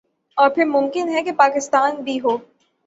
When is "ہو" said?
2.19-2.37